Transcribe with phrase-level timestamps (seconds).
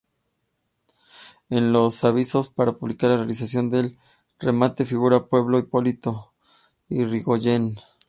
[1.51, 3.99] En los avisos para publicar la realización del
[4.39, 6.33] remate, figura "Pueblo Hipólito
[6.89, 7.75] Yrigoyen".